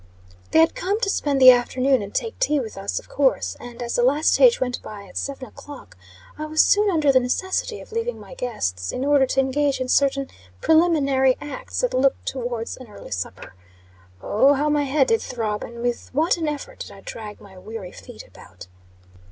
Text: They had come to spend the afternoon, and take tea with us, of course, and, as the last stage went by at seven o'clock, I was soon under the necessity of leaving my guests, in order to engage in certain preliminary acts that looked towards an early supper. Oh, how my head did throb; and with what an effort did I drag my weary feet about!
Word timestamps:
They 0.49 0.57
had 0.57 0.73
come 0.73 0.99
to 1.01 1.11
spend 1.11 1.39
the 1.39 1.51
afternoon, 1.51 2.01
and 2.01 2.11
take 2.11 2.39
tea 2.39 2.59
with 2.59 2.75
us, 2.75 2.97
of 2.97 3.07
course, 3.07 3.55
and, 3.59 3.83
as 3.83 3.93
the 3.93 4.01
last 4.01 4.33
stage 4.33 4.59
went 4.59 4.81
by 4.81 5.03
at 5.03 5.15
seven 5.15 5.45
o'clock, 5.45 5.95
I 6.39 6.45
was 6.47 6.65
soon 6.65 6.89
under 6.89 7.11
the 7.11 7.19
necessity 7.19 7.79
of 7.81 7.91
leaving 7.91 8.19
my 8.19 8.33
guests, 8.33 8.91
in 8.91 9.05
order 9.05 9.27
to 9.27 9.39
engage 9.39 9.79
in 9.79 9.89
certain 9.89 10.27
preliminary 10.59 11.37
acts 11.39 11.81
that 11.81 11.93
looked 11.93 12.25
towards 12.25 12.77
an 12.77 12.87
early 12.87 13.11
supper. 13.11 13.53
Oh, 14.23 14.55
how 14.55 14.69
my 14.69 14.85
head 14.85 15.09
did 15.09 15.21
throb; 15.21 15.63
and 15.63 15.83
with 15.83 16.09
what 16.15 16.35
an 16.35 16.47
effort 16.47 16.79
did 16.79 16.89
I 16.91 17.01
drag 17.01 17.39
my 17.39 17.55
weary 17.59 17.91
feet 17.91 18.25
about! 18.27 18.65